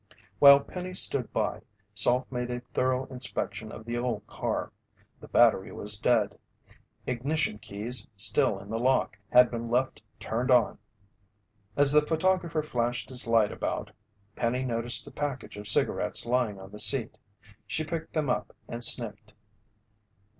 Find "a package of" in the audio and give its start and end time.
15.05-15.67